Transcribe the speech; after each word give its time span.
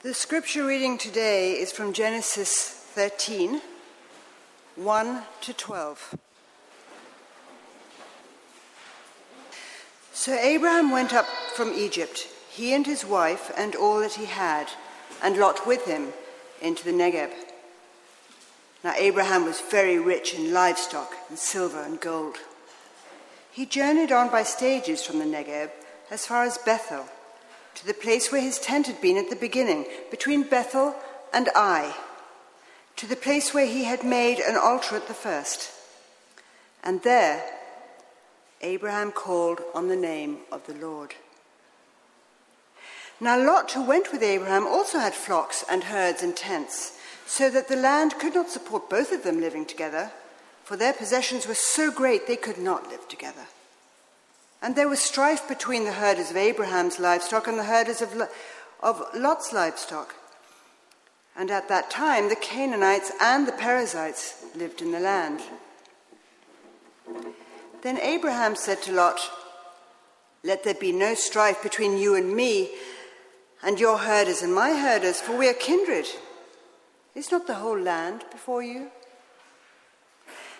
The 0.00 0.14
scripture 0.14 0.64
reading 0.64 0.96
today 0.96 1.54
is 1.54 1.72
from 1.72 1.92
Genesis 1.92 2.70
13 2.94 3.60
1 4.76 5.22
to 5.40 5.52
12. 5.52 6.14
So 10.12 10.34
Abraham 10.34 10.92
went 10.92 11.12
up 11.12 11.26
from 11.52 11.72
Egypt, 11.74 12.28
he 12.48 12.72
and 12.74 12.86
his 12.86 13.04
wife 13.04 13.50
and 13.58 13.74
all 13.74 13.98
that 13.98 14.12
he 14.12 14.26
had, 14.26 14.68
and 15.20 15.36
Lot 15.36 15.66
with 15.66 15.84
him, 15.84 16.12
into 16.62 16.84
the 16.84 16.92
Negeb. 16.92 17.32
Now 18.84 18.94
Abraham 18.96 19.46
was 19.46 19.60
very 19.60 19.98
rich 19.98 20.32
in 20.32 20.52
livestock 20.52 21.12
and 21.28 21.36
silver 21.36 21.82
and 21.82 22.00
gold. 22.00 22.36
He 23.50 23.66
journeyed 23.66 24.12
on 24.12 24.30
by 24.30 24.44
stages 24.44 25.04
from 25.04 25.18
the 25.18 25.24
Negeb 25.24 25.70
as 26.08 26.24
far 26.24 26.44
as 26.44 26.56
Bethel 26.56 27.08
to 27.78 27.86
the 27.86 27.94
place 27.94 28.32
where 28.32 28.40
his 28.40 28.58
tent 28.58 28.88
had 28.88 29.00
been 29.00 29.16
at 29.16 29.30
the 29.30 29.36
beginning, 29.36 29.86
between 30.10 30.42
Bethel 30.42 30.96
and 31.32 31.48
Ai, 31.54 31.94
to 32.96 33.06
the 33.06 33.14
place 33.14 33.54
where 33.54 33.66
he 33.66 33.84
had 33.84 34.02
made 34.02 34.40
an 34.40 34.56
altar 34.56 34.96
at 34.96 35.06
the 35.06 35.14
first. 35.14 35.70
And 36.82 37.00
there 37.04 37.44
Abraham 38.62 39.12
called 39.12 39.60
on 39.74 39.86
the 39.86 39.94
name 39.94 40.38
of 40.50 40.66
the 40.66 40.74
Lord. 40.74 41.14
Now 43.20 43.38
Lot, 43.38 43.70
who 43.70 43.84
went 43.84 44.10
with 44.10 44.24
Abraham, 44.24 44.66
also 44.66 44.98
had 44.98 45.14
flocks 45.14 45.64
and 45.70 45.84
herds 45.84 46.20
and 46.20 46.36
tents, 46.36 46.98
so 47.26 47.48
that 47.48 47.68
the 47.68 47.76
land 47.76 48.18
could 48.18 48.34
not 48.34 48.50
support 48.50 48.90
both 48.90 49.12
of 49.12 49.22
them 49.22 49.40
living 49.40 49.64
together, 49.64 50.10
for 50.64 50.76
their 50.76 50.92
possessions 50.92 51.46
were 51.46 51.54
so 51.54 51.92
great 51.92 52.26
they 52.26 52.36
could 52.36 52.58
not 52.58 52.88
live 52.88 53.06
together. 53.06 53.46
And 54.60 54.74
there 54.74 54.88
was 54.88 55.00
strife 55.00 55.46
between 55.48 55.84
the 55.84 55.92
herders 55.92 56.30
of 56.30 56.36
Abraham's 56.36 56.98
livestock 56.98 57.46
and 57.46 57.58
the 57.58 57.64
herders 57.64 58.02
of, 58.02 58.28
of 58.80 59.02
Lot's 59.14 59.52
livestock. 59.52 60.14
And 61.36 61.50
at 61.50 61.68
that 61.68 61.90
time, 61.90 62.28
the 62.28 62.36
Canaanites 62.36 63.12
and 63.20 63.46
the 63.46 63.52
Perizzites 63.52 64.44
lived 64.56 64.82
in 64.82 64.90
the 64.90 64.98
land. 64.98 65.40
Then 67.82 67.98
Abraham 68.00 68.56
said 68.56 68.82
to 68.82 68.92
Lot, 68.92 69.20
Let 70.42 70.64
there 70.64 70.74
be 70.74 70.90
no 70.90 71.14
strife 71.14 71.62
between 71.62 71.96
you 71.96 72.16
and 72.16 72.34
me, 72.34 72.70
and 73.62 73.78
your 73.78 73.98
herders 73.98 74.42
and 74.42 74.52
my 74.52 74.72
herders, 74.72 75.20
for 75.20 75.36
we 75.36 75.48
are 75.48 75.54
kindred. 75.54 76.06
Is 77.14 77.30
not 77.30 77.46
the 77.46 77.54
whole 77.54 77.78
land 77.78 78.24
before 78.32 78.62
you? 78.62 78.90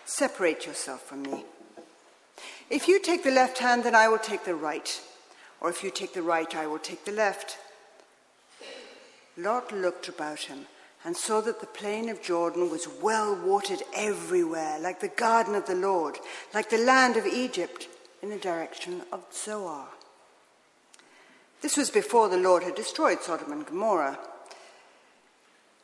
Separate 0.04 0.64
yourself 0.64 1.02
from 1.02 1.22
me. 1.22 1.44
If 2.70 2.86
you 2.86 3.00
take 3.00 3.24
the 3.24 3.30
left 3.30 3.58
hand, 3.58 3.84
then 3.84 3.94
I 3.94 4.08
will 4.08 4.18
take 4.18 4.44
the 4.44 4.54
right. 4.54 5.00
Or 5.60 5.70
if 5.70 5.82
you 5.82 5.90
take 5.90 6.12
the 6.12 6.22
right, 6.22 6.54
I 6.54 6.66
will 6.66 6.78
take 6.78 7.04
the 7.04 7.12
left. 7.12 7.58
Lot 9.36 9.72
looked 9.72 10.08
about 10.08 10.40
him 10.40 10.66
and 11.04 11.16
saw 11.16 11.40
that 11.40 11.60
the 11.60 11.66
plain 11.66 12.08
of 12.08 12.20
Jordan 12.20 12.70
was 12.70 12.88
well 13.00 13.34
watered 13.34 13.82
everywhere, 13.94 14.78
like 14.80 15.00
the 15.00 15.08
garden 15.08 15.54
of 15.54 15.66
the 15.66 15.74
Lord, 15.74 16.18
like 16.52 16.70
the 16.70 16.78
land 16.78 17.16
of 17.16 17.26
Egypt, 17.26 17.88
in 18.20 18.30
the 18.30 18.36
direction 18.36 19.02
of 19.12 19.24
Zoar. 19.32 19.86
This 21.60 21.76
was 21.76 21.90
before 21.90 22.28
the 22.28 22.36
Lord 22.36 22.62
had 22.62 22.74
destroyed 22.74 23.22
Sodom 23.22 23.52
and 23.52 23.64
Gomorrah. 23.64 24.18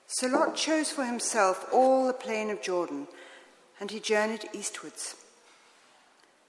So 0.07 0.27
Lot 0.27 0.57
chose 0.57 0.91
for 0.91 1.05
himself 1.05 1.67
all 1.73 2.07
the 2.07 2.13
plain 2.13 2.51
of 2.51 2.63
Jordan, 2.63 3.07
and 3.81 3.91
he 3.91 4.01
journeyed 4.01 4.49
eastwards. 4.53 5.17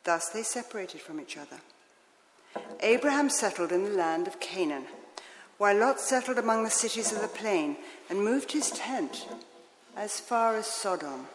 Thus 0.05 0.29
they 0.29 0.43
separated 0.43 1.01
from 1.01 1.19
each 1.19 1.35
other. 1.35 1.57
Abraham 2.81 3.29
settled 3.29 3.71
in 3.71 3.83
the 3.83 3.89
land 3.89 4.27
of 4.27 4.39
Canaan, 4.39 4.85
while 5.57 5.75
Lot 5.75 5.99
settled 5.99 6.37
among 6.37 6.63
the 6.63 6.69
cities 6.69 7.11
of 7.11 7.21
the 7.21 7.27
plain 7.27 7.75
and 8.09 8.23
moved 8.23 8.51
his 8.51 8.69
tent 8.71 9.27
as 9.97 10.19
far 10.19 10.55
as 10.55 10.67
Sodom. 10.67 11.25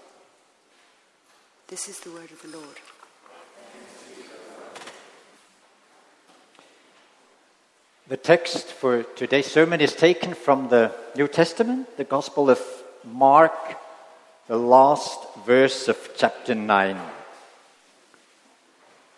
This 1.67 1.89
is 1.89 2.01
the 2.01 2.11
word 2.11 2.31
of 2.31 2.41
the 2.43 2.57
Lord. 2.57 2.77
The 8.07 8.17
text 8.17 8.67
for 8.67 9.03
today's 9.03 9.47
sermon 9.47 9.81
is 9.81 9.95
taken 9.95 10.35
from 10.35 10.69
the 10.69 10.93
New 11.17 11.29
Testament, 11.29 11.97
the 11.97 12.05
Gospel 12.05 12.51
of 12.51 12.61
Mark, 13.05 13.53
the 14.47 14.59
last 14.59 15.19
verse 15.45 15.89
of 15.89 16.11
chapter 16.17 16.55
9. 16.55 17.20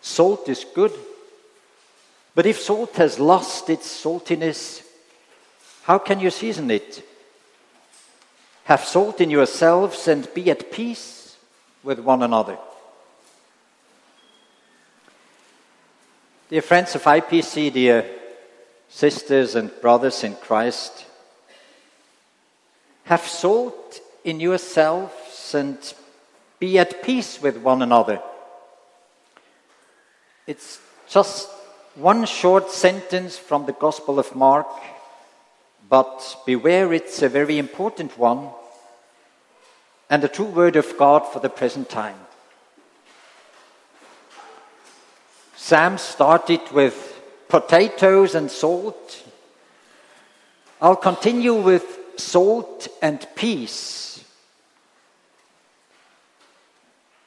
Salt 0.03 0.49
is 0.49 0.65
good, 0.65 0.91
but 2.35 2.45
if 2.45 2.59
salt 2.59 2.97
has 2.97 3.21
lost 3.21 3.69
its 3.69 3.87
saltiness, 3.87 4.83
how 5.83 5.97
can 5.97 6.19
you 6.19 6.29
season 6.29 6.69
it? 6.69 7.01
Have 8.65 8.83
salt 8.83 9.21
in 9.21 9.29
yourselves 9.29 10.09
and 10.09 10.27
be 10.33 10.51
at 10.51 10.73
peace 10.73 11.37
with 11.83 11.99
one 11.99 12.21
another. 12.21 12.57
Dear 16.49 16.61
friends 16.61 16.95
of 16.95 17.03
IPC, 17.03 17.71
dear 17.71 18.05
sisters 18.89 19.55
and 19.55 19.71
brothers 19.79 20.21
in 20.25 20.35
Christ, 20.35 21.05
have 23.05 23.21
salt 23.21 24.01
in 24.25 24.41
yourselves 24.41 25.55
and 25.55 25.77
be 26.59 26.77
at 26.77 27.01
peace 27.03 27.41
with 27.41 27.55
one 27.55 27.81
another. 27.81 28.21
It's 30.45 30.79
just 31.07 31.49
one 31.95 32.25
short 32.25 32.69
sentence 32.69 33.37
from 33.37 33.65
the 33.65 33.71
Gospel 33.71 34.19
of 34.19 34.35
Mark, 34.35 34.67
but 35.89 36.37
beware, 36.45 36.91
it's 36.91 37.21
a 37.21 37.29
very 37.29 37.57
important 37.57 38.17
one 38.17 38.49
and 40.09 40.23
a 40.23 40.27
true 40.27 40.45
word 40.45 40.75
of 40.75 40.97
God 40.97 41.25
for 41.25 41.39
the 41.39 41.49
present 41.49 41.89
time. 41.89 42.17
Sam 45.55 45.97
started 45.97 46.59
with 46.71 47.21
potatoes 47.47 48.35
and 48.35 48.51
salt. 48.51 49.23
I'll 50.81 50.97
continue 50.97 51.53
with 51.53 51.85
salt 52.17 52.89
and 53.01 53.25
peace. 53.35 54.25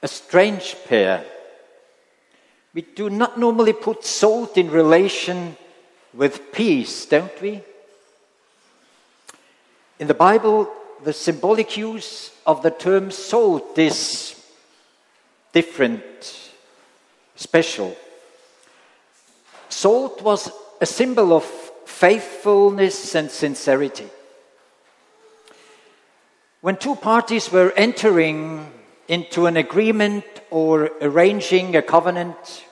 A 0.03 0.09
strange 0.09 0.77
pair. 0.87 1.25
We 2.77 2.83
do 2.83 3.09
not 3.09 3.39
normally 3.39 3.73
put 3.73 4.05
salt 4.05 4.59
in 4.59 4.71
relation 4.71 5.57
with 6.13 6.53
peace, 6.53 7.07
don't 7.07 7.41
we? 7.41 7.63
In 9.99 10.09
the 10.09 10.13
Bible, 10.13 10.71
the 11.03 11.15
symbolic 11.15 11.79
use 11.79 12.33
of 12.47 12.63
the 12.63 12.71
term 12.71 13.11
salt 13.11 13.79
is 13.79 14.39
different, 15.55 16.03
special. 17.35 17.97
Salt 19.71 20.21
was 20.21 20.53
a 20.79 20.85
symbol 20.85 21.33
of 21.33 21.45
faithfulness 21.87 23.15
and 23.15 23.31
sincerity. 23.31 24.11
When 26.61 26.77
two 26.77 26.97
parties 26.97 27.51
were 27.51 27.73
entering 27.75 28.71
into 29.09 29.47
an 29.47 29.57
agreement 29.57 30.27
or 30.51 30.91
arranging 31.01 31.75
a 31.75 31.81
covenant, 31.81 32.65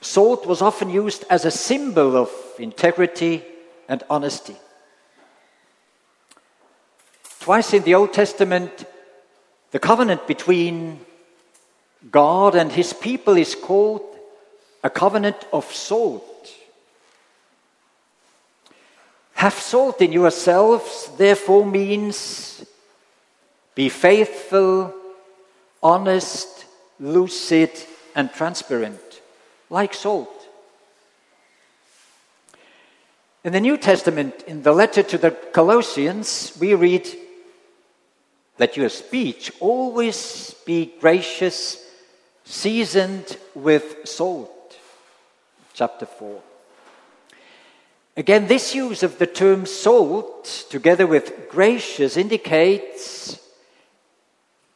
Salt 0.00 0.46
was 0.46 0.62
often 0.62 0.90
used 0.90 1.24
as 1.30 1.44
a 1.44 1.50
symbol 1.50 2.16
of 2.16 2.30
integrity 2.58 3.42
and 3.88 4.02
honesty. 4.10 4.56
Twice 7.40 7.72
in 7.72 7.82
the 7.84 7.94
Old 7.94 8.12
Testament, 8.12 8.84
the 9.70 9.78
covenant 9.78 10.26
between 10.26 11.00
God 12.10 12.54
and 12.54 12.70
his 12.70 12.92
people 12.92 13.36
is 13.36 13.54
called 13.54 14.02
a 14.82 14.90
covenant 14.90 15.46
of 15.52 15.64
salt. 15.72 16.50
Have 19.34 19.54
salt 19.54 20.00
in 20.00 20.12
yourselves, 20.12 21.10
therefore, 21.16 21.66
means 21.66 22.64
be 23.74 23.88
faithful, 23.88 24.94
honest, 25.82 26.64
lucid, 26.98 27.70
and 28.14 28.32
transparent 28.32 29.05
like 29.70 29.94
salt. 29.94 30.48
In 33.44 33.52
the 33.52 33.60
New 33.60 33.76
Testament, 33.76 34.42
in 34.46 34.62
the 34.62 34.72
letter 34.72 35.02
to 35.04 35.18
the 35.18 35.30
Colossians, 35.30 36.56
we 36.60 36.74
read, 36.74 37.08
Let 38.58 38.76
your 38.76 38.88
speech 38.88 39.52
always 39.60 40.54
be 40.66 40.94
gracious, 41.00 41.78
seasoned 42.44 43.36
with 43.54 43.96
salt. 44.04 44.76
Chapter 45.74 46.06
4. 46.06 46.42
Again, 48.16 48.46
this 48.46 48.74
use 48.74 49.02
of 49.02 49.18
the 49.18 49.26
term 49.26 49.66
salt, 49.66 50.66
together 50.70 51.06
with 51.06 51.48
gracious, 51.50 52.16
indicates 52.16 53.38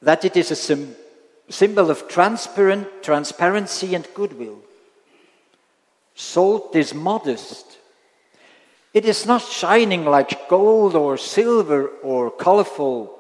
that 0.03 0.25
it 0.25 0.37
is 0.37 0.51
a 0.51 0.87
symbol 1.49 1.91
of 1.91 2.07
transparent, 2.07 3.03
transparency 3.03 3.95
and 3.95 4.07
goodwill. 4.15 4.61
Salt 6.21 6.77
is 6.77 6.93
modest. 6.93 7.79
It 8.93 9.07
is 9.07 9.25
not 9.25 9.41
shining 9.41 10.05
like 10.05 10.51
gold 10.51 10.95
or 10.95 11.17
silver 11.17 11.87
or 12.03 12.31
colorful 12.31 13.19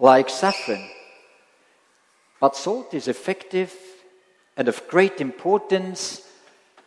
like 0.00 0.28
saffron. 0.28 0.84
But 2.40 2.56
salt 2.56 2.92
is 2.92 3.06
effective 3.06 3.72
and 4.56 4.66
of 4.66 4.88
great 4.88 5.20
importance 5.20 6.22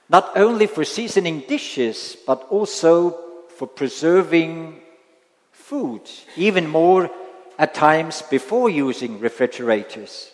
not 0.10 0.36
only 0.36 0.68
for 0.68 0.84
seasoning 0.84 1.46
dishes, 1.48 2.18
but 2.28 2.44
also 2.50 3.18
for 3.48 3.66
preserving 3.66 4.82
food, 5.54 6.02
even 6.36 6.68
more 6.68 7.10
at 7.58 7.74
times 7.74 8.22
before 8.22 8.70
using 8.70 9.22
refrigerators. 9.22 10.30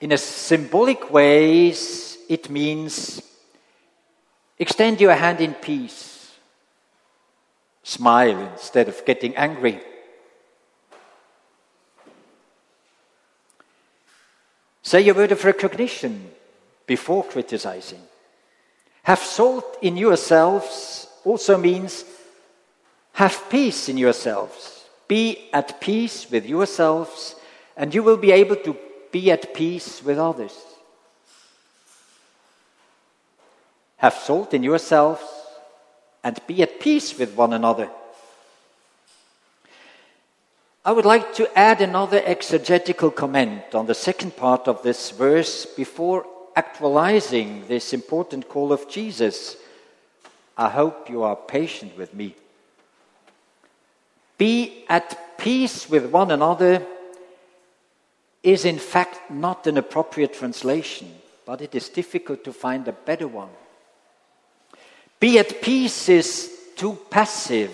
In 0.00 0.12
a 0.12 0.18
symbolic 0.18 1.10
ways, 1.10 2.11
it 2.28 2.50
means 2.50 3.22
extend 4.58 5.00
your 5.00 5.14
hand 5.14 5.40
in 5.40 5.54
peace, 5.54 6.34
smile 7.82 8.38
instead 8.52 8.88
of 8.88 9.04
getting 9.04 9.36
angry. 9.36 9.80
Say 14.82 15.08
a 15.08 15.14
word 15.14 15.32
of 15.32 15.44
recognition 15.44 16.30
before 16.86 17.24
criticizing. 17.24 18.02
Have 19.04 19.20
salt 19.20 19.78
in 19.80 19.96
yourselves 19.96 21.08
also 21.24 21.56
means 21.56 22.04
have 23.12 23.48
peace 23.50 23.88
in 23.88 23.96
yourselves. 23.98 24.84
Be 25.08 25.50
at 25.52 25.80
peace 25.80 26.30
with 26.30 26.46
yourselves, 26.46 27.36
and 27.76 27.94
you 27.94 28.02
will 28.02 28.16
be 28.16 28.32
able 28.32 28.56
to 28.56 28.76
be 29.10 29.30
at 29.30 29.54
peace 29.54 30.02
with 30.02 30.18
others. 30.18 30.71
Have 34.02 34.14
salt 34.14 34.52
in 34.52 34.64
yourselves 34.64 35.22
and 36.24 36.38
be 36.48 36.60
at 36.60 36.80
peace 36.80 37.16
with 37.16 37.36
one 37.36 37.52
another. 37.52 37.88
I 40.84 40.90
would 40.90 41.04
like 41.04 41.34
to 41.34 41.56
add 41.56 41.80
another 41.80 42.20
exegetical 42.24 43.12
comment 43.12 43.72
on 43.72 43.86
the 43.86 43.94
second 43.94 44.36
part 44.36 44.66
of 44.66 44.82
this 44.82 45.10
verse 45.10 45.66
before 45.66 46.26
actualizing 46.56 47.68
this 47.68 47.92
important 47.92 48.48
call 48.48 48.72
of 48.72 48.88
Jesus. 48.88 49.56
I 50.58 50.68
hope 50.68 51.08
you 51.08 51.22
are 51.22 51.36
patient 51.36 51.96
with 51.96 52.12
me. 52.12 52.34
Be 54.36 54.84
at 54.88 55.38
peace 55.38 55.88
with 55.88 56.06
one 56.06 56.32
another 56.32 56.84
is 58.42 58.64
in 58.64 58.80
fact 58.80 59.30
not 59.30 59.68
an 59.68 59.78
appropriate 59.78 60.34
translation, 60.34 61.14
but 61.46 61.60
it 61.60 61.76
is 61.76 61.88
difficult 61.88 62.42
to 62.42 62.52
find 62.52 62.88
a 62.88 62.92
better 62.92 63.28
one. 63.28 63.50
Be 65.22 65.38
at 65.38 65.62
peace 65.62 66.08
is 66.08 66.50
too 66.74 66.98
passive. 67.08 67.72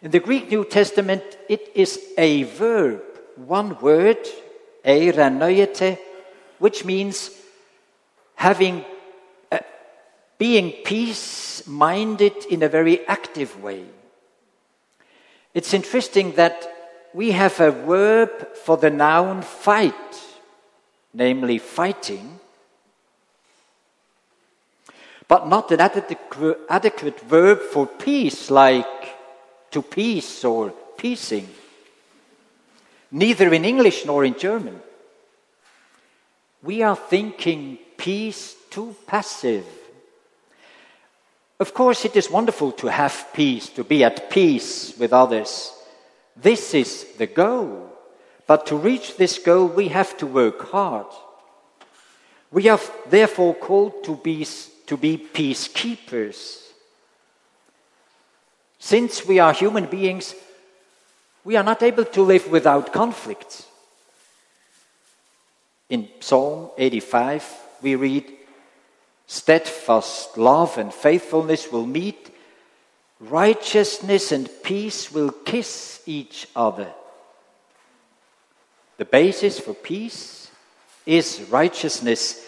In 0.00 0.10
the 0.10 0.20
Greek 0.20 0.48
New 0.50 0.64
Testament, 0.64 1.22
it 1.50 1.70
is 1.74 2.00
a 2.16 2.44
verb, 2.44 3.02
one 3.36 3.78
word, 3.78 4.16
eireneuete, 4.82 5.98
which 6.58 6.82
means 6.82 7.30
having 8.36 8.86
uh, 9.52 9.58
being 10.38 10.72
peace 10.82 11.66
minded 11.66 12.32
in 12.48 12.62
a 12.62 12.70
very 12.70 13.06
active 13.06 13.62
way. 13.62 13.84
It's 15.52 15.74
interesting 15.74 16.36
that 16.36 16.56
we 17.12 17.32
have 17.32 17.60
a 17.60 17.70
verb 17.70 18.56
for 18.64 18.78
the 18.78 18.88
noun 18.88 19.42
fight, 19.42 20.14
namely 21.12 21.58
fighting, 21.58 22.40
but 25.28 25.48
not 25.48 25.70
an 25.72 25.80
adequate 25.80 27.20
verb 27.20 27.60
for 27.60 27.86
peace, 27.86 28.50
like 28.50 28.86
to 29.70 29.82
peace 29.82 30.44
or 30.44 30.70
piecing. 30.96 31.48
Neither 33.10 33.52
in 33.52 33.64
English 33.64 34.04
nor 34.04 34.24
in 34.24 34.38
German. 34.38 34.80
We 36.62 36.82
are 36.82 36.96
thinking 36.96 37.78
peace 37.96 38.56
too 38.70 38.94
passive. 39.06 39.66
Of 41.58 41.72
course, 41.72 42.04
it 42.04 42.16
is 42.16 42.30
wonderful 42.30 42.72
to 42.72 42.88
have 42.88 43.28
peace, 43.32 43.68
to 43.70 43.84
be 43.84 44.04
at 44.04 44.28
peace 44.28 44.96
with 44.98 45.12
others. 45.12 45.72
This 46.36 46.74
is 46.74 47.06
the 47.16 47.26
goal. 47.26 47.90
But 48.46 48.66
to 48.66 48.76
reach 48.76 49.16
this 49.16 49.38
goal, 49.38 49.66
we 49.66 49.88
have 49.88 50.16
to 50.18 50.26
work 50.26 50.70
hard. 50.70 51.06
We 52.50 52.68
are 52.68 52.80
therefore 53.08 53.54
called 53.54 54.04
to 54.04 54.16
be, 54.16 54.46
to 54.86 54.96
be 54.96 55.18
peacekeepers. 55.18 56.62
Since 58.78 59.26
we 59.26 59.38
are 59.38 59.52
human 59.52 59.86
beings, 59.86 60.34
we 61.44 61.56
are 61.56 61.64
not 61.64 61.82
able 61.82 62.04
to 62.04 62.22
live 62.22 62.50
without 62.50 62.92
conflicts. 62.92 63.66
In 65.88 66.08
Psalm 66.20 66.70
85, 66.76 67.44
we 67.82 67.94
read, 67.94 68.32
Steadfast 69.26 70.38
love 70.38 70.78
and 70.78 70.92
faithfulness 70.92 71.70
will 71.70 71.86
meet, 71.86 72.30
righteousness 73.20 74.30
and 74.30 74.48
peace 74.62 75.10
will 75.10 75.30
kiss 75.30 76.02
each 76.06 76.46
other. 76.54 76.92
The 78.98 79.04
basis 79.04 79.58
for 79.58 79.74
peace 79.74 80.50
is 81.04 81.42
righteousness, 81.50 82.45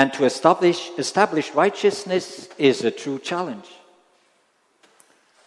and 0.00 0.14
to 0.14 0.24
establish, 0.24 0.88
establish 0.96 1.54
righteousness 1.54 2.48
is 2.56 2.84
a 2.84 2.90
true 2.90 3.18
challenge. 3.18 3.68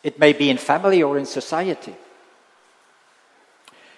It 0.03 0.19
may 0.19 0.31
be 0.31 0.51
in 0.51 0.59
family 0.59 1.01
or 1.01 1.17
in 1.17 1.25
society. 1.25 1.95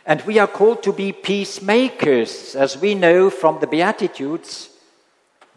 And 0.05 0.21
we 0.21 0.39
are 0.39 0.47
called 0.47 0.81
to 0.83 0.93
be 0.93 1.11
peacemakers, 1.11 2.55
as 2.55 2.77
we 2.77 2.95
know 2.95 3.29
from 3.29 3.59
the 3.59 3.67
Beatitudes 3.67 4.69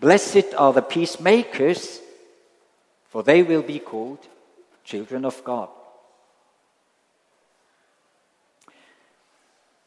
Blessed 0.01 0.53
are 0.57 0.73
the 0.73 0.83
peacemakers, 0.83 2.01
for 3.09 3.23
they 3.23 3.45
will 3.45 3.63
be 3.63 3.79
called 3.79 4.19
children 4.83 5.25
of 5.25 5.45
God. 5.45 5.69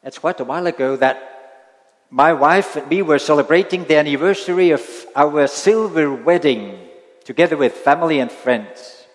It's 0.02 0.18
quite 0.18 0.40
a 0.40 0.44
while 0.44 0.66
ago 0.66 0.96
that 0.96 1.32
my 2.12 2.34
wife 2.34 2.76
and 2.76 2.86
me 2.90 3.00
were 3.00 3.18
celebrating 3.18 3.84
the 3.84 3.96
anniversary 3.96 4.70
of 4.70 4.82
our 5.16 5.46
silver 5.46 6.12
wedding 6.12 6.78
together 7.24 7.56
with 7.56 7.72
family 7.72 8.20
and 8.20 8.30
friends. 8.30 9.06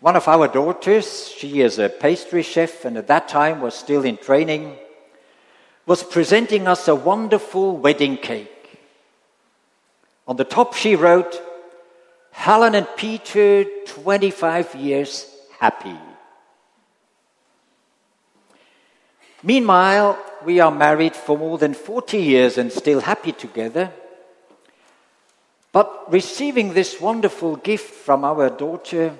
One 0.00 0.16
of 0.16 0.28
our 0.28 0.48
daughters, 0.48 1.28
she 1.28 1.62
is 1.62 1.78
a 1.78 1.88
pastry 1.88 2.42
chef 2.42 2.84
and 2.84 2.98
at 2.98 3.06
that 3.06 3.26
time 3.26 3.62
was 3.62 3.74
still 3.74 4.04
in 4.04 4.18
training, 4.18 4.76
was 5.86 6.02
presenting 6.02 6.68
us 6.68 6.88
a 6.88 6.94
wonderful 6.94 7.78
wedding 7.78 8.18
cake. 8.18 8.78
On 10.28 10.36
the 10.36 10.44
top, 10.44 10.74
she 10.74 10.94
wrote, 10.94 11.40
Helen 12.32 12.74
and 12.74 12.86
Peter, 12.98 13.64
25 13.86 14.74
years 14.74 15.26
happy. 15.58 15.96
Meanwhile, 19.42 20.18
we 20.46 20.60
are 20.60 20.70
married 20.70 21.14
for 21.14 21.36
more 21.36 21.58
than 21.58 21.74
40 21.74 22.16
years 22.16 22.56
and 22.56 22.72
still 22.72 23.00
happy 23.00 23.32
together. 23.32 23.92
But 25.72 26.10
receiving 26.10 26.72
this 26.72 26.98
wonderful 27.00 27.56
gift 27.56 27.90
from 27.90 28.24
our 28.24 28.48
daughter, 28.48 29.14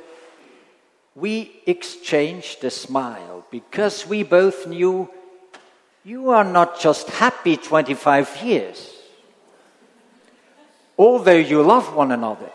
we 1.14 1.60
exchanged 1.66 2.64
a 2.64 2.70
smile 2.70 3.44
because 3.50 4.06
we 4.06 4.22
both 4.22 4.66
knew 4.66 5.10
you 6.04 6.30
are 6.30 6.44
not 6.44 6.80
just 6.80 7.10
happy 7.10 7.58
25 7.58 8.42
years 8.42 8.96
although 10.98 11.36
you 11.36 11.62
love 11.62 11.94
one 11.94 12.12
another. 12.12 12.50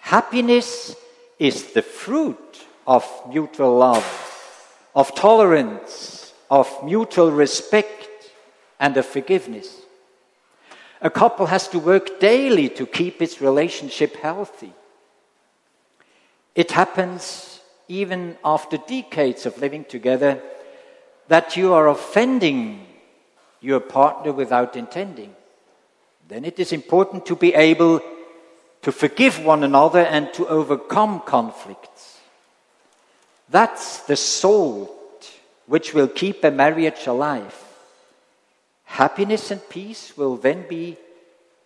Happiness 0.00 0.94
is 1.38 1.72
the 1.72 1.82
fruit 1.82 2.66
of 2.86 3.04
mutual 3.28 3.76
love, 3.76 4.06
of 4.94 5.14
tolerance, 5.14 6.29
of 6.50 6.68
mutual 6.84 7.30
respect, 7.30 8.08
and 8.78 8.96
of 8.96 9.06
forgiveness. 9.06 9.76
A 11.00 11.10
couple 11.10 11.46
has 11.46 11.68
to 11.68 11.78
work 11.78 12.20
daily 12.20 12.68
to 12.70 12.86
keep 12.86 13.22
its 13.22 13.40
relationship 13.40 14.16
healthy. 14.16 14.72
It 16.54 16.72
happens 16.72 17.60
even 17.88 18.36
after 18.44 18.76
decades 18.76 19.46
of 19.46 19.58
living 19.58 19.84
together 19.84 20.42
that 21.28 21.56
you 21.56 21.72
are 21.72 21.88
offending 21.88 22.86
your 23.60 23.80
partner 23.80 24.32
without 24.32 24.76
intending 24.76 25.34
then 26.30 26.44
it 26.44 26.60
is 26.60 26.72
important 26.72 27.26
to 27.26 27.34
be 27.34 27.52
able 27.54 28.00
to 28.82 28.92
forgive 28.92 29.44
one 29.44 29.64
another 29.64 29.98
and 29.98 30.32
to 30.32 30.46
overcome 30.46 31.20
conflicts. 31.26 32.18
That's 33.50 34.02
the 34.02 34.14
salt 34.14 34.96
which 35.70 35.94
will 35.94 36.08
keep 36.08 36.42
a 36.42 36.50
marriage 36.50 37.06
alive. 37.06 37.54
Happiness 38.86 39.52
and 39.52 39.60
peace 39.68 40.16
will 40.16 40.36
then 40.36 40.66
be 40.68 40.96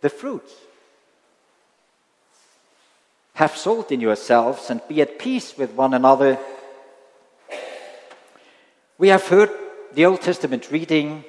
the 0.02 0.10
fruit. 0.10 0.46
Have 3.32 3.56
salt 3.56 3.90
in 3.90 4.02
yourselves 4.02 4.68
and 4.68 4.82
be 4.88 5.00
at 5.00 5.18
peace 5.18 5.56
with 5.56 5.70
one 5.70 5.94
another. 5.94 6.38
We 8.98 9.08
have 9.08 9.26
heard 9.26 9.48
the 9.94 10.04
Old 10.04 10.20
Testament 10.20 10.70
reading 10.70 11.24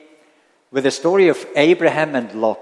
with 0.70 0.84
the 0.84 0.92
story 0.92 1.30
of 1.30 1.48
Abraham 1.56 2.14
and 2.14 2.34
Lot. 2.34 2.60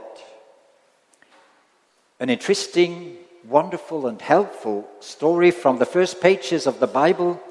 An 2.19 2.29
interesting, 2.29 3.17
wonderful, 3.49 4.05
and 4.05 4.21
helpful 4.21 4.87
story 4.99 5.49
from 5.49 5.79
the 5.79 5.87
first 5.87 6.21
pages 6.21 6.67
of 6.67 6.79
the 6.79 6.85
Bible, 7.01 7.41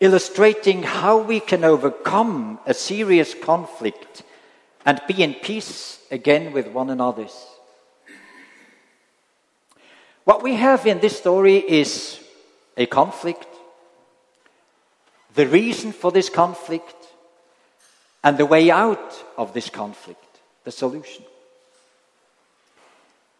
illustrating 0.00 0.82
how 0.82 1.18
we 1.18 1.40
can 1.40 1.62
overcome 1.62 2.58
a 2.66 2.72
serious 2.72 3.34
conflict 3.34 4.22
and 4.86 5.00
be 5.06 5.22
in 5.22 5.34
peace 5.34 5.98
again 6.10 6.52
with 6.52 6.66
one 6.68 6.88
another. 6.88 7.26
What 10.24 10.42
we 10.42 10.54
have 10.54 10.86
in 10.86 11.00
this 11.00 11.18
story 11.18 11.56
is 11.56 12.18
a 12.76 12.86
conflict, 12.86 13.46
the 15.34 15.46
reason 15.46 15.92
for 15.92 16.10
this 16.10 16.30
conflict, 16.30 16.94
and 18.24 18.38
the 18.38 18.46
way 18.46 18.70
out 18.70 19.22
of 19.36 19.52
this 19.52 19.68
conflict, 19.68 20.24
the 20.64 20.70
solution. 20.70 21.24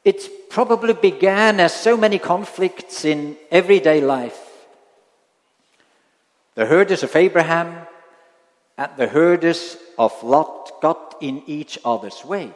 It 0.04 0.50
probably 0.50 0.94
began 0.94 1.60
as 1.60 1.74
so 1.74 1.96
many 1.96 2.18
conflicts 2.18 3.04
in 3.04 3.36
everyday 3.50 4.00
life. 4.00 4.49
The 6.54 6.66
herders 6.66 7.02
of 7.02 7.14
Abraham 7.14 7.86
and 8.76 8.90
the 8.96 9.08
herders 9.08 9.76
of 9.98 10.12
Lot 10.22 10.80
got 10.80 11.16
in 11.20 11.42
each 11.46 11.78
other's 11.84 12.24
way. 12.24 12.52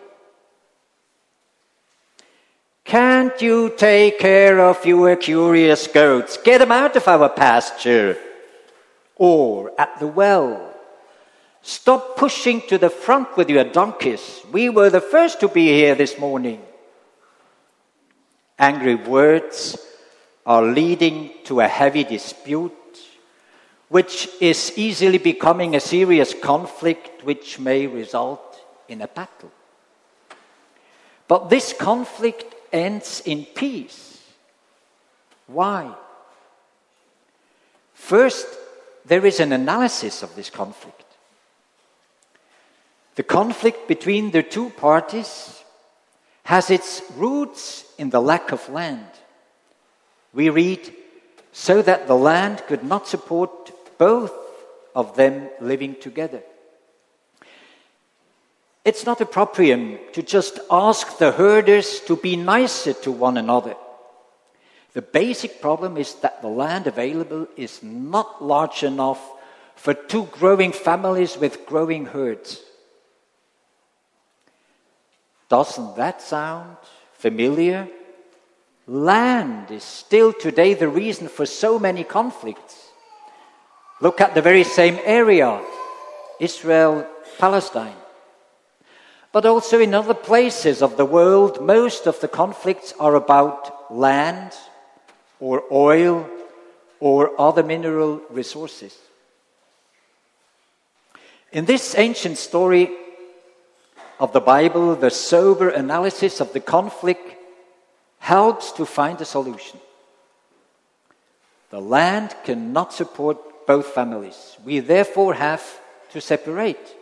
Can't 2.85 3.41
you 3.41 3.73
take 3.77 4.19
care 4.19 4.61
of 4.61 4.85
your 4.85 5.17
curious 5.17 5.87
goats? 5.87 6.37
Get 6.37 6.59
them 6.59 6.73
out 6.73 6.97
of 6.97 7.09
our 7.09 7.29
pasture. 7.31 8.19
Or 9.17 9.73
at 9.79 9.99
the 10.01 10.07
well. 10.07 10.75
Stop 11.63 12.17
pushing 12.17 12.61
to 12.69 12.77
the 12.77 12.91
front 12.91 13.39
with 13.39 13.49
your 13.49 13.65
donkeys. 13.65 14.43
We 14.53 14.69
were 14.69 14.91
the 14.91 15.01
first 15.01 15.41
to 15.41 15.49
be 15.49 15.69
here 15.69 15.95
this 15.95 16.19
morning. 16.19 16.61
Angry 18.59 18.95
words 18.95 19.79
are 20.45 20.63
leading 20.63 21.31
to 21.45 21.61
a 21.61 21.69
heavy 21.69 22.05
dispute, 22.05 22.75
which 23.95 24.29
is 24.41 24.73
easily 24.75 25.19
becoming 25.19 25.77
a 25.77 25.81
serious 25.81 26.35
conflict, 26.35 27.23
which 27.23 27.61
may 27.61 27.87
result 27.87 28.61
in 28.89 29.01
a 29.01 29.07
battle. 29.07 29.53
But 31.29 31.49
this 31.49 31.73
conflict 31.73 32.57
ends 32.73 33.23
in 33.25 33.45
peace. 33.45 34.21
Why? 35.47 35.95
First, 37.93 38.49
there 39.05 39.25
is 39.25 39.39
an 39.39 39.53
analysis 39.53 40.25
of 40.25 40.35
this 40.35 40.51
conflict. 40.51 41.05
The 43.15 43.23
conflict 43.23 43.87
between 43.87 44.33
the 44.33 44.43
two 44.43 44.71
parties 44.71 45.63
has 46.43 46.69
its 46.69 47.01
roots 47.15 47.85
in 47.97 48.11
the 48.11 48.21
lack 48.21 48.51
of 48.51 48.69
land. 48.69 49.07
We 50.33 50.51
read, 50.51 50.93
so 51.53 51.81
that 51.83 52.09
the 52.09 52.17
land 52.17 52.65
could 52.67 52.83
not 52.83 53.07
support 53.07 53.71
both 53.99 54.33
of 54.95 55.17
them 55.17 55.49
living 55.61 55.97
together. 56.01 56.43
It's 58.85 59.07
not 59.07 59.21
appropriate 59.21 60.13
to 60.15 60.23
just 60.23 60.61
ask 60.71 61.19
the 61.19 61.33
herders 61.33 62.01
to 62.01 62.17
be 62.17 62.37
nicer 62.37 62.93
to 62.93 63.11
one 63.11 63.39
another. 63.39 63.77
The 64.93 65.03
basic 65.03 65.61
problem 65.61 65.97
is 65.97 66.15
that 66.17 66.43
the 66.43 66.49
land 66.49 66.87
available 66.87 67.49
is 67.57 67.83
not 67.83 68.45
large 68.45 68.83
enough 68.83 69.21
for 69.75 69.95
two 69.95 70.25
growing 70.27 70.73
families 70.73 71.37
with 71.37 71.67
growing 71.67 72.07
herds. 72.07 72.61
Doesn't 75.49 75.97
that 75.97 76.23
sound 76.23 76.77
familiar? 77.15 77.89
Land 78.87 79.71
is 79.71 79.83
still 79.83 80.33
today 80.33 80.75
the 80.75 80.89
reason 80.89 81.29
for 81.29 81.47
so 81.47 81.79
many 81.79 82.05
conflicts. 82.05 82.84
Look 84.05 84.21
at 84.21 84.35
the 84.35 84.43
very 84.43 84.65
same 84.65 84.99
area 85.03 85.63
Israel, 86.39 87.07
Palestine. 87.39 87.97
But 89.33 89.47
also 89.47 89.81
in 89.81 89.95
other 89.95 90.13
places 90.13 90.83
of 90.83 90.99
the 90.99 91.07
world, 91.07 91.63
most 91.63 92.07
of 92.07 92.21
the 92.21 92.29
conflicts 92.29 92.93
are 93.01 93.15
about 93.15 93.91
land 93.91 94.53
or 95.41 95.65
oil 95.73 96.29
or 97.01 97.41
other 97.41 97.63
mineral 97.63 98.21
resources. 98.29 98.95
In 101.51 101.65
this 101.65 101.95
ancient 101.97 102.37
story 102.37 102.91
of 104.21 104.35
the 104.35 104.41
Bible, 104.41 104.97
the 104.97 105.11
sober 105.11 105.71
analysis 105.71 106.43
of 106.43 106.53
the 106.53 106.61
conflict 106.61 107.27
helps 108.19 108.71
to 108.73 108.85
find 108.85 109.19
a 109.23 109.25
solution. 109.25 109.81
The 111.71 111.81
land 111.81 112.37
cannot 112.45 112.93
support 112.93 113.54
both 113.67 113.87
families. 113.87 114.57
We 114.65 114.81
therefore 114.81 115.35
have 115.35 115.63
to 116.13 116.21
separate. 116.21 116.95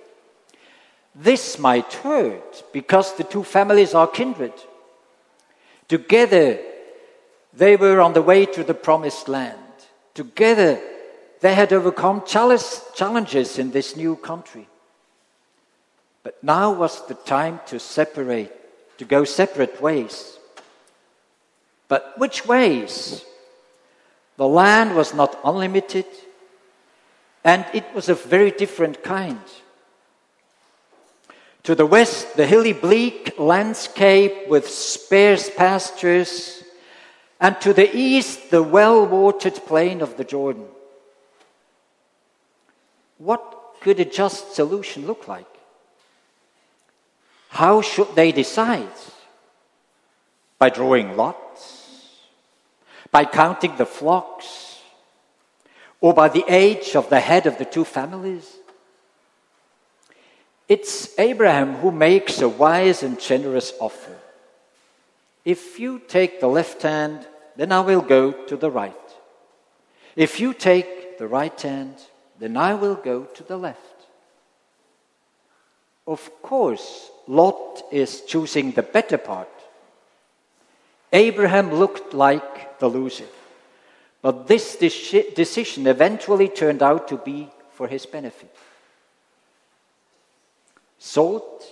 This 1.15 1.59
might 1.59 1.93
hurt 1.93 2.65
because 2.73 3.15
the 3.15 3.25
two 3.25 3.43
families 3.45 3.95
are 3.95 4.07
kindred. 4.07 4.55
Together, 5.89 6.59
they 7.53 7.77
were 7.77 8.01
on 8.01 8.15
the 8.15 8.23
way 8.23 8.47
to 8.47 8.65
the 8.65 8.75
promised 8.75 9.29
land. 9.29 9.59
Together, 10.15 10.81
they 11.41 11.55
had 11.55 11.73
overcome 11.73 12.25
challenges 12.25 13.59
in 13.59 13.73
this 13.73 13.97
new 13.97 14.17
country. 14.17 14.69
But 16.23 16.43
now 16.43 16.73
was 16.73 17.07
the 17.09 17.15
time 17.15 17.61
to 17.67 17.79
separate, 17.79 18.53
to 18.99 19.05
go 19.05 19.25
separate 19.25 19.83
ways. 19.83 20.39
But 21.89 22.15
which 22.17 22.47
ways? 22.47 23.25
The 24.37 24.47
land 24.47 24.95
was 24.95 25.13
not 25.13 25.39
unlimited, 25.45 26.07
and 27.45 27.65
it 27.73 27.85
was 27.95 28.09
of 28.09 28.25
very 28.25 28.51
different 28.51 29.03
kind. 29.03 29.41
To 31.65 31.75
the 31.75 31.87
west, 31.87 32.37
the 32.37 32.47
hilly, 32.47 32.73
bleak 32.73 33.39
landscape 33.39 34.49
with 34.49 34.69
sparse 34.69 35.51
pastures, 35.51 36.65
and 37.41 37.61
to 37.61 37.73
the 37.73 37.95
east, 37.97 38.51
the 38.51 38.63
well 38.63 39.07
watered 39.07 39.55
plain 39.67 40.01
of 40.01 40.17
the 40.17 40.25
Jordan. 40.25 40.67
What 43.19 43.77
could 43.81 44.01
a 44.01 44.05
just 44.05 44.55
solution 44.55 45.07
look 45.07 45.29
like? 45.29 45.47
How 47.49 47.83
should 47.83 48.15
they 48.15 48.33
decide? 48.33 48.89
By 50.59 50.71
drawing 50.71 51.17
lots? 51.17 52.19
By 53.11 53.25
counting 53.25 53.77
the 53.77 53.87
flocks? 53.87 54.72
Or 56.03 56.13
by 56.13 56.29
the 56.29 56.45
age 56.49 56.97
of 56.97 57.09
the 57.09 57.21
head 57.21 57.47
of 57.47 57.59
the 57.59 57.65
two 57.65 57.85
families? 57.85 58.57
It's 60.69 61.17
Abraham 61.19 61.77
who 61.77 61.93
makes 61.93 62.41
a 62.41 62.49
wise 62.49 63.05
and 63.05 63.21
generous 63.21 63.73
offer. 63.81 64.19
If 65.45 65.79
you 65.79 66.01
take 66.01 66.41
the 66.41 66.49
left 66.49 66.83
hand, 66.83 67.27
then 67.57 67.71
I 67.71 67.81
will 67.81 68.01
go 68.01 68.33
to 68.33 68.57
the 68.57 68.71
right. 68.71 68.95
If 70.17 70.41
you 70.41 70.53
take 70.55 71.19
the 71.19 71.29
right 71.29 71.61
hand, 71.61 71.95
then 72.41 72.57
I 72.57 72.75
will 72.75 72.97
go 72.97 73.23
to 73.23 73.43
the 73.45 73.57
left. 73.57 73.79
Of 76.07 76.43
course, 76.43 77.11
Lot 77.29 77.85
is 77.93 78.23
choosing 78.23 78.73
the 78.73 78.83
better 78.83 79.19
part. 79.19 79.49
Abraham 81.13 81.73
looked 81.73 82.13
like 82.13 82.81
the 82.81 82.89
loser. 82.89 83.29
But 84.23 84.47
this 84.47 84.77
decision 84.77 85.87
eventually 85.87 86.49
turned 86.49 86.83
out 86.83 87.09
to 87.09 87.17
be 87.17 87.51
for 87.73 87.89
his 87.89 88.07
benefit 88.07 88.55
salt, 91.03 91.65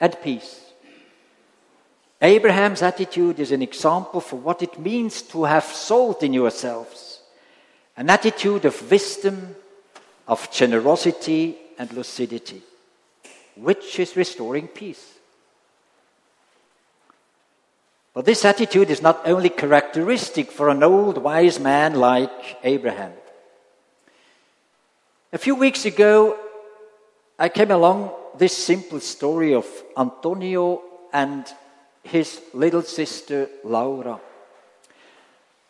and 0.00 0.16
peace. 0.22 0.60
Abraham's 2.22 2.82
attitude 2.82 3.40
is 3.40 3.50
an 3.50 3.62
example 3.62 4.20
for 4.20 4.36
what 4.36 4.62
it 4.62 4.78
means 4.78 5.22
to 5.22 5.42
have 5.42 5.64
salt 5.64 6.22
in 6.22 6.32
yourselves 6.32 7.20
an 7.96 8.08
attitude 8.10 8.64
of 8.64 8.90
wisdom, 8.92 9.56
of 10.28 10.48
generosity, 10.52 11.58
and 11.80 11.92
lucidity, 11.92 12.62
which 13.56 13.98
is 13.98 14.14
restoring 14.14 14.68
peace. 14.68 15.17
But 18.18 18.24
this 18.24 18.44
attitude 18.44 18.90
is 18.90 19.00
not 19.00 19.28
only 19.28 19.48
characteristic 19.48 20.50
for 20.50 20.70
an 20.70 20.82
old 20.82 21.18
wise 21.18 21.60
man 21.60 21.94
like 21.94 22.56
Abraham. 22.64 23.12
A 25.32 25.38
few 25.38 25.54
weeks 25.54 25.84
ago, 25.84 26.36
I 27.38 27.48
came 27.48 27.70
along 27.70 28.10
this 28.36 28.56
simple 28.56 28.98
story 28.98 29.54
of 29.54 29.66
Antonio 29.96 30.82
and 31.12 31.46
his 32.02 32.40
little 32.52 32.82
sister 32.82 33.48
Laura. 33.62 34.18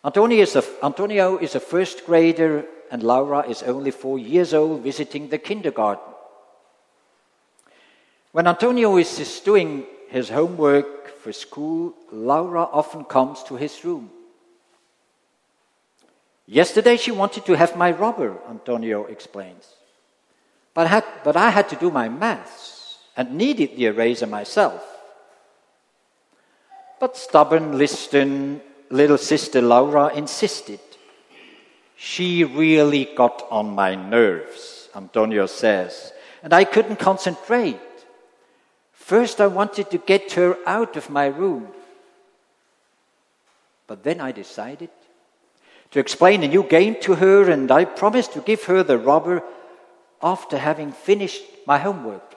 Antonio 0.03 0.41
is, 0.41 0.57
a, 0.57 0.65
Antonio 0.83 1.37
is 1.37 1.55
a 1.55 1.61
first 1.61 2.07
grader 2.07 2.65
and 2.91 3.03
Laura 3.03 3.47
is 3.47 3.63
only 3.63 3.91
four 3.91 4.19
years 4.19 4.55
old 4.55 4.81
visiting 4.81 5.29
the 5.29 5.37
kindergarten. 5.37 6.15
When 8.33 8.47
Antonio 8.47 8.97
is 8.97 9.43
doing 9.45 9.85
his 10.09 10.31
homework 10.31 10.98
for 11.29 11.33
school, 11.35 11.95
Laura 12.11 12.63
often 12.63 13.05
comes 13.05 13.43
to 13.43 13.55
his 13.55 13.85
room. 13.85 14.09
Yesterday 16.47 16.97
she 16.97 17.11
wanted 17.11 17.45
to 17.45 17.53
have 17.53 17.77
my 17.77 17.91
rubber, 17.91 18.39
Antonio 18.49 19.05
explains. 19.05 19.75
But 20.73 20.87
I 20.87 20.89
had, 20.89 21.05
but 21.25 21.37
I 21.37 21.51
had 21.51 21.69
to 21.69 21.77
do 21.77 21.91
my 21.91 22.09
maths 22.09 22.97
and 23.15 23.35
needed 23.35 23.77
the 23.77 23.85
eraser 23.85 24.27
myself. 24.27 24.83
But 26.99 27.19
stubborn, 27.19 27.77
liston 27.77 28.63
little 28.89 29.19
sister 29.19 29.61
Laura 29.61 30.09
insisted. 30.15 30.81
She 31.95 32.43
really 32.45 33.05
got 33.05 33.47
on 33.51 33.75
my 33.75 33.97
nerves, 33.97 34.89
Antonio 34.97 35.45
says, 35.45 36.11
and 36.43 36.55
I 36.55 36.65
couldn't 36.65 36.97
concentrate. 36.97 37.81
First, 39.09 39.41
I 39.41 39.47
wanted 39.47 39.91
to 39.93 39.97
get 39.97 40.33
her 40.33 40.59
out 40.67 40.95
of 40.99 41.09
my 41.09 41.29
room. 41.29 41.69
But 43.87 44.05
then 44.05 44.21
I 44.21 44.33
decided 44.33 44.91
to 45.93 45.99
explain 45.99 46.43
a 46.43 46.49
new 46.49 46.63
game 46.63 46.95
to 47.01 47.15
her, 47.15 47.51
and 47.51 47.71
I 47.71 47.87
promised 47.87 48.35
to 48.35 48.43
give 48.43 48.65
her 48.65 48.83
the 48.83 48.99
rubber 48.99 49.43
after 50.23 50.59
having 50.59 50.93
finished 50.93 51.43
my 51.67 51.79
homework. 51.79 52.35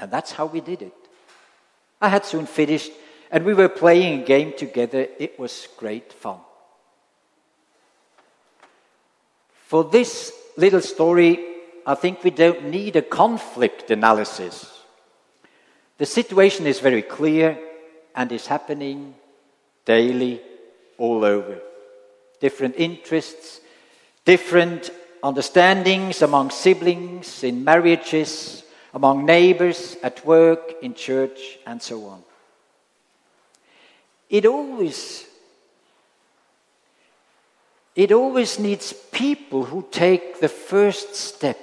And 0.00 0.10
that's 0.10 0.32
how 0.32 0.46
we 0.46 0.62
did 0.62 0.80
it. 0.80 0.96
I 2.00 2.08
had 2.08 2.24
soon 2.24 2.46
finished, 2.46 2.90
and 3.30 3.44
we 3.44 3.52
were 3.52 3.68
playing 3.68 4.22
a 4.22 4.24
game 4.24 4.54
together. 4.56 5.06
It 5.18 5.38
was 5.38 5.68
great 5.76 6.14
fun. 6.14 6.38
For 9.66 9.84
this 9.84 10.32
little 10.56 10.80
story, 10.80 11.44
I 11.86 11.94
think 11.94 12.24
we 12.24 12.30
don't 12.30 12.70
need 12.70 12.96
a 12.96 13.02
conflict 13.02 13.90
analysis. 13.90 14.73
The 15.98 16.06
situation 16.06 16.66
is 16.66 16.80
very 16.80 17.02
clear 17.02 17.58
and 18.14 18.30
is 18.32 18.46
happening 18.46 19.14
daily 19.84 20.40
all 20.98 21.24
over. 21.24 21.60
Different 22.40 22.74
interests, 22.76 23.60
different 24.24 24.90
understandings 25.22 26.20
among 26.22 26.50
siblings, 26.50 27.44
in 27.44 27.64
marriages, 27.64 28.64
among 28.92 29.24
neighbors, 29.24 29.96
at 30.02 30.24
work, 30.26 30.74
in 30.82 30.94
church, 30.94 31.58
and 31.66 31.80
so 31.80 32.04
on. 32.06 32.22
It 34.28 34.46
always 34.46 35.26
it 37.94 38.10
always 38.10 38.58
needs 38.58 38.92
people 39.12 39.64
who 39.64 39.86
take 39.92 40.40
the 40.40 40.48
first 40.48 41.14
step 41.14 41.58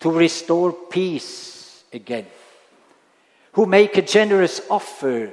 to 0.00 0.10
restore 0.10 0.70
peace 0.70 1.53
again, 1.94 2.26
who 3.52 3.66
make 3.66 3.96
a 3.96 4.02
generous 4.02 4.60
offer, 4.68 5.32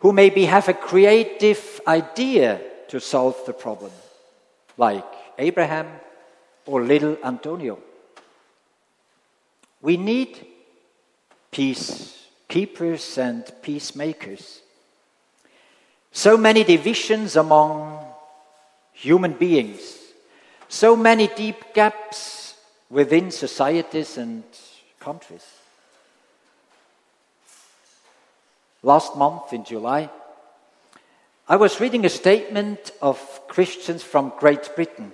who 0.00 0.12
maybe 0.12 0.44
have 0.44 0.68
a 0.68 0.74
creative 0.74 1.80
idea 1.86 2.60
to 2.88 3.00
solve 3.00 3.36
the 3.46 3.52
problem, 3.52 3.90
like 4.76 5.04
Abraham 5.38 5.88
or 6.66 6.82
little 6.82 7.16
Antonio. 7.24 7.78
We 9.82 9.96
need 9.96 10.46
peace 11.50 12.18
keepers 12.48 13.18
and 13.18 13.44
peacemakers. 13.62 14.62
So 16.12 16.36
many 16.36 16.64
divisions 16.64 17.36
among 17.36 18.04
human 18.92 19.34
beings, 19.34 19.98
so 20.68 20.96
many 20.96 21.28
deep 21.28 21.74
gaps 21.74 22.54
within 22.90 23.30
societies 23.30 24.16
and 24.16 24.42
countries. 25.08 25.46
Last 28.82 29.16
month 29.16 29.54
in 29.54 29.64
July, 29.64 30.10
I 31.48 31.56
was 31.56 31.80
reading 31.80 32.04
a 32.04 32.10
statement 32.10 32.92
of 33.00 33.16
Christians 33.48 34.02
from 34.02 34.34
Great 34.38 34.68
Britain, 34.76 35.12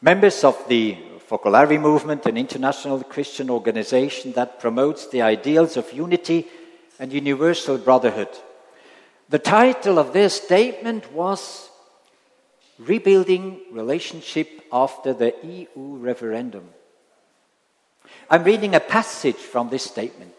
members 0.00 0.44
of 0.44 0.56
the 0.68 0.96
Focolare 1.28 1.80
movement, 1.80 2.24
an 2.26 2.36
international 2.36 3.02
Christian 3.02 3.50
organization 3.50 4.30
that 4.34 4.60
promotes 4.60 5.08
the 5.08 5.22
ideals 5.22 5.76
of 5.76 5.92
unity 5.92 6.46
and 7.00 7.12
universal 7.12 7.78
brotherhood. 7.78 8.30
The 9.28 9.40
title 9.40 9.98
of 9.98 10.12
their 10.12 10.28
statement 10.28 11.12
was 11.12 11.68
Rebuilding 12.78 13.60
Relationship 13.72 14.48
After 14.70 15.12
the 15.12 15.34
EU 15.42 15.96
Referendum. 16.10 16.68
I'm 18.30 18.44
reading 18.44 18.74
a 18.74 18.80
passage 18.80 19.36
from 19.36 19.68
this 19.68 19.84
statement. 19.84 20.32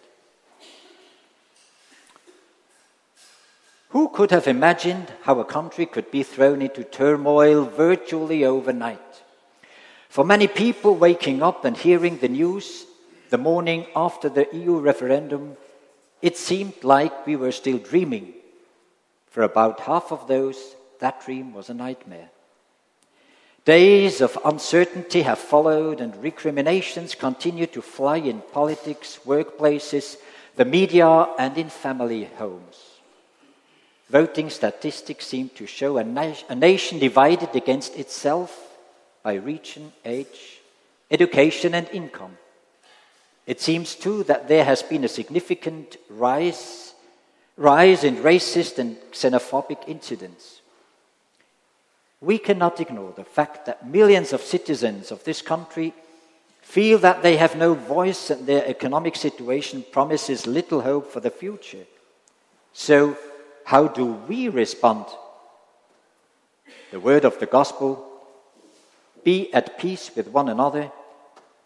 Who 3.90 4.10
could 4.10 4.32
have 4.32 4.48
imagined 4.48 5.14
how 5.22 5.40
a 5.40 5.46
country 5.46 5.86
could 5.86 6.10
be 6.10 6.24
thrown 6.24 6.62
into 6.64 6.84
turmoil 6.84 7.66
virtually 7.66 8.44
overnight? 8.44 9.22
For 10.10 10.26
many 10.26 10.48
people 10.48 10.96
waking 10.96 11.44
up 11.44 11.64
and 11.66 11.78
hearing 11.78 12.18
the 12.18 12.28
news 12.28 12.86
the 13.30 13.38
morning 13.38 13.88
after 13.96 14.30
the 14.30 14.48
EU 14.54 14.78
referendum, 14.80 15.58
it 16.22 16.38
seemed 16.38 16.84
like 16.84 17.26
we 17.26 17.36
were 17.36 17.52
still 17.52 17.80
dreaming. 17.80 18.34
For 19.28 19.42
about 19.42 19.80
half 19.80 20.12
of 20.12 20.28
those, 20.28 20.76
that 21.00 21.26
dream 21.26 21.52
was 21.52 21.70
a 21.70 21.74
nightmare. 21.74 22.30
Days 23.66 24.20
of 24.20 24.38
uncertainty 24.44 25.22
have 25.22 25.40
followed, 25.40 26.02
and 26.02 26.16
recriminations 26.22 27.16
continue 27.16 27.66
to 27.68 27.82
fly 27.82 28.18
in 28.18 28.42
politics, 28.52 29.20
workplaces, 29.26 30.18
the 30.56 30.66
media, 30.66 31.28
and 31.40 31.58
in 31.58 31.70
family 31.70 32.26
homes. 32.38 33.00
Voting 34.10 34.50
statistics 34.50 35.26
seem 35.28 35.50
to 35.56 35.66
show 35.66 35.98
a, 35.98 36.04
na- 36.04 36.36
a 36.50 36.56
nation 36.56 37.00
divided 37.00 37.56
against 37.56 37.96
itself 37.96 38.76
by 39.24 39.36
region, 39.36 39.94
age, 40.04 40.60
education, 41.10 41.74
and 41.74 41.88
income. 41.90 42.38
It 43.48 43.62
seems 43.62 43.96
too 43.96 44.24
that 44.26 44.48
there 44.48 44.66
has 44.66 44.84
been 44.84 45.04
a 45.04 45.08
significant 45.10 45.98
rise 46.10 46.94
rise 47.56 48.04
in 48.04 48.18
racist 48.18 48.80
and 48.80 48.98
xenophobic 49.12 49.88
incidents. 49.88 50.62
We 52.24 52.38
cannot 52.38 52.80
ignore 52.80 53.12
the 53.12 53.26
fact 53.26 53.66
that 53.66 53.86
millions 53.86 54.32
of 54.32 54.42
citizens 54.42 55.12
of 55.12 55.26
this 55.26 55.42
country 55.42 55.94
feel 56.62 56.98
that 57.00 57.22
they 57.22 57.36
have 57.36 57.58
no 57.58 57.74
voice 57.74 58.30
and 58.30 58.48
their 58.48 58.66
economic 58.66 59.18
situation 59.18 59.84
promises 59.92 60.48
little 60.48 60.80
hope 60.80 61.12
for 61.12 61.20
the 61.20 61.30
future. 61.30 61.86
So, 62.72 63.18
how 63.66 63.88
do 63.88 64.06
we 64.06 64.48
respond? 64.48 65.06
The 66.92 67.00
word 67.02 67.26
of 67.26 67.40
the 67.40 67.46
gospel, 67.46 68.08
be 69.26 69.54
at 69.54 69.78
peace 69.78 70.10
with 70.16 70.30
one 70.30 70.48
another, 70.48 70.94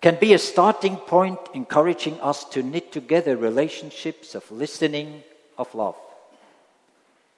can 0.02 0.16
be 0.16 0.34
a 0.34 0.40
starting 0.40 0.96
point 0.96 1.40
encouraging 1.54 2.20
us 2.22 2.44
to 2.46 2.64
knit 2.64 2.92
together 2.92 3.38
relationships 3.38 4.34
of 4.34 4.52
listening, 4.52 5.22
of 5.56 5.74
love. 5.76 5.98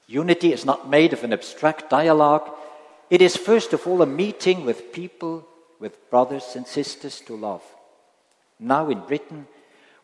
Unity 0.07 0.53
is 0.53 0.63
not 0.63 0.89
made 0.89 1.11
of 1.11 1.25
an 1.25 1.33
abstract 1.33 1.89
dialogue. 1.89 2.49
It 3.09 3.21
is 3.21 3.35
first 3.35 3.73
of 3.73 3.87
all 3.87 4.01
a 4.01 4.05
meeting 4.05 4.65
with 4.65 4.93
people, 4.93 5.47
with 5.79 6.09
brothers 6.09 6.55
and 6.55 6.67
sisters 6.67 7.21
to 7.21 7.35
love. 7.35 7.63
Now 8.59 8.89
in 8.89 8.99
Britain, 9.01 9.47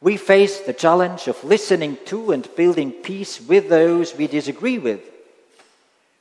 we 0.01 0.17
face 0.17 0.61
the 0.61 0.73
challenge 0.73 1.27
of 1.27 1.43
listening 1.43 1.97
to 2.05 2.31
and 2.31 2.47
building 2.55 2.91
peace 2.91 3.41
with 3.41 3.69
those 3.69 4.15
we 4.15 4.27
disagree 4.27 4.77
with. 4.77 5.01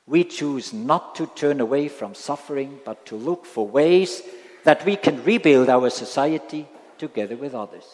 We 0.07 0.25
choose 0.25 0.73
not 0.73 1.15
to 1.17 1.27
turn 1.27 1.61
away 1.61 1.89
from 1.89 2.15
suffering, 2.15 2.81
but 2.85 3.07
to 3.07 3.17
look 3.17 3.47
for 3.47 3.67
ways 3.67 4.23
that 4.65 4.85
we 4.85 4.97
can 4.97 5.25
rebuild 5.25 5.69
our 5.69 5.91
society 5.91 6.67
together 6.99 7.37
with 7.37 7.55
others. 7.55 7.85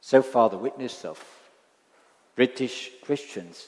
So 0.00 0.22
far, 0.22 0.50
the 0.50 0.58
witness 0.58 1.04
of 1.04 1.22
British 2.36 2.90
Christians. 3.02 3.66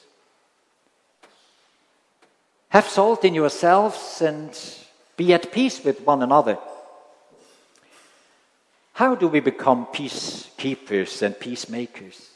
Have 2.70 2.88
salt 2.88 3.24
in 3.24 3.34
yourselves 3.34 4.20
and 4.20 4.50
be 5.16 5.32
at 5.32 5.52
peace 5.52 5.82
with 5.82 6.02
one 6.02 6.22
another. 6.22 6.58
How 8.92 9.14
do 9.14 9.28
we 9.28 9.40
become 9.40 9.86
peacekeepers 9.86 11.22
and 11.22 11.38
peacemakers? 11.38 12.28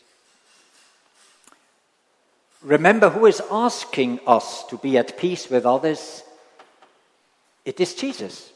Remember 2.62 3.10
who 3.10 3.26
is 3.26 3.42
asking 3.50 4.20
us 4.26 4.64
to 4.68 4.78
be 4.78 4.96
at 4.96 5.18
peace 5.18 5.50
with 5.50 5.66
others? 5.66 6.22
It 7.64 7.80
is 7.80 7.94
Jesus. 7.94 8.52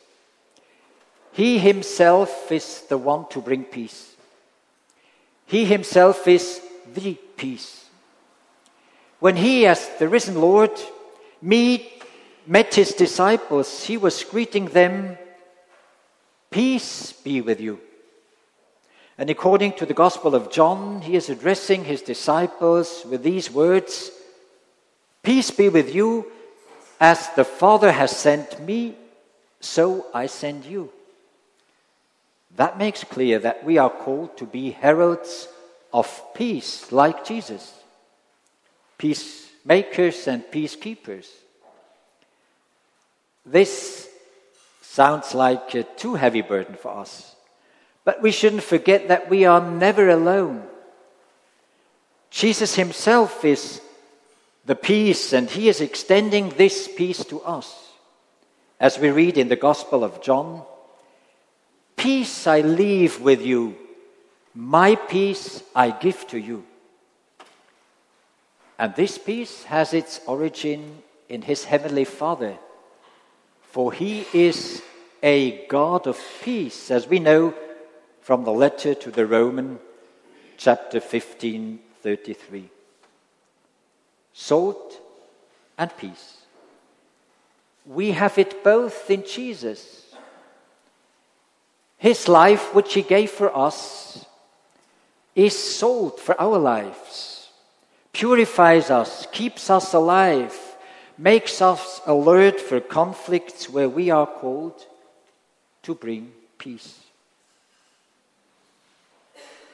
He 1.32 1.58
himself 1.58 2.50
is 2.50 2.82
the 2.88 2.96
one 2.96 3.28
to 3.30 3.40
bring 3.40 3.64
peace. 3.64 4.14
He 5.44 5.64
himself 5.64 6.26
is 6.26 6.62
the 6.94 7.14
peace. 7.36 7.84
When 9.18 9.36
he, 9.36 9.66
as 9.66 9.88
the 9.98 10.08
risen 10.08 10.40
Lord, 10.40 10.70
meet, 11.46 12.02
met 12.46 12.74
his 12.74 12.92
disciples, 12.92 13.84
he 13.84 13.96
was 13.96 14.24
greeting 14.24 14.66
them, 14.66 15.16
Peace 16.50 17.12
be 17.12 17.40
with 17.40 17.60
you. 17.60 17.80
And 19.18 19.30
according 19.30 19.72
to 19.74 19.86
the 19.86 19.94
Gospel 19.94 20.34
of 20.34 20.50
John, 20.50 21.00
he 21.02 21.16
is 21.16 21.30
addressing 21.30 21.84
his 21.84 22.02
disciples 22.02 23.04
with 23.08 23.22
these 23.22 23.50
words 23.50 24.10
Peace 25.22 25.50
be 25.50 25.68
with 25.68 25.92
you, 25.92 26.30
as 27.00 27.28
the 27.30 27.44
Father 27.44 27.90
has 27.90 28.10
sent 28.12 28.60
me, 28.60 28.94
so 29.60 30.06
I 30.14 30.26
send 30.26 30.64
you. 30.64 30.90
That 32.54 32.78
makes 32.78 33.02
clear 33.02 33.40
that 33.40 33.64
we 33.64 33.76
are 33.76 33.90
called 33.90 34.36
to 34.36 34.44
be 34.44 34.70
heralds 34.70 35.48
of 35.92 36.22
peace, 36.34 36.92
like 36.92 37.24
Jesus, 37.24 37.74
peacemakers 39.66 40.28
and 40.28 40.44
peacekeepers. 40.44 41.26
This 43.44 44.08
sounds 44.80 45.34
like 45.34 45.74
a 45.74 45.82
too 45.82 46.14
heavy 46.14 46.42
burden 46.42 46.76
for 46.76 46.96
us. 46.96 47.34
But 48.04 48.22
we 48.22 48.30
shouldn't 48.30 48.62
forget 48.62 49.08
that 49.08 49.28
we 49.28 49.44
are 49.44 49.60
never 49.60 50.08
alone. 50.08 50.62
Jesus 52.30 52.74
himself 52.76 53.44
is 53.44 53.80
the 54.64 54.76
peace, 54.76 55.32
and 55.32 55.48
he 55.48 55.68
is 55.68 55.80
extending 55.80 56.50
this 56.50 56.88
peace 56.88 57.24
to 57.24 57.40
us. 57.42 57.92
As 58.78 58.98
we 58.98 59.10
read 59.10 59.38
in 59.38 59.48
the 59.48 59.56
Gospel 59.56 60.04
of 60.04 60.22
John, 60.22 60.62
Peace 61.96 62.46
I 62.46 62.60
leave 62.60 63.20
with 63.20 63.42
you, 63.42 63.74
my 64.54 64.94
peace 64.96 65.62
I 65.74 65.90
give 65.90 66.26
to 66.28 66.38
you. 66.38 66.64
And 68.78 68.94
this 68.94 69.18
peace 69.18 69.64
has 69.64 69.94
its 69.94 70.20
origin 70.26 71.02
in 71.28 71.42
his 71.42 71.64
heavenly 71.64 72.04
Father, 72.04 72.56
for 73.62 73.92
he 73.92 74.26
is 74.32 74.82
a 75.22 75.66
God 75.66 76.06
of 76.06 76.20
peace, 76.42 76.90
as 76.90 77.08
we 77.08 77.18
know 77.18 77.54
from 78.20 78.44
the 78.44 78.52
letter 78.52 78.94
to 78.94 79.10
the 79.10 79.26
Roman, 79.26 79.78
chapter 80.56 81.00
15, 81.00 81.78
33. 82.02 82.70
Salt 84.32 85.00
and 85.78 85.96
peace. 85.96 86.36
We 87.86 88.10
have 88.12 88.36
it 88.38 88.62
both 88.62 89.10
in 89.10 89.24
Jesus. 89.24 90.14
His 91.98 92.28
life, 92.28 92.74
which 92.74 92.94
He 92.94 93.02
gave 93.02 93.30
for 93.30 93.56
us, 93.56 94.26
is 95.34 95.56
salt 95.56 96.20
for 96.20 96.40
our 96.40 96.58
lives, 96.58 97.35
purifies 98.16 98.88
us, 98.90 99.26
keeps 99.30 99.68
us 99.68 99.92
alive, 99.92 100.56
makes 101.18 101.60
us 101.60 102.00
alert 102.06 102.58
for 102.58 102.80
conflicts 102.80 103.68
where 103.68 103.90
we 103.90 104.08
are 104.08 104.26
called 104.26 104.86
to 105.82 105.94
bring 105.94 106.32
peace. 106.56 106.98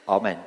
Amen. 0.09 0.39